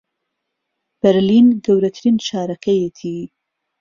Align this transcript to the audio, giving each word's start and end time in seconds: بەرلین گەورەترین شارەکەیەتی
بەرلین 0.99 1.47
گەورەترین 1.65 2.17
شارەکەیەتی 2.27 3.17